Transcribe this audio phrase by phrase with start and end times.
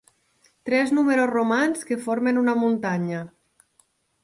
[0.69, 3.23] Tres números romans que formen una muntanya.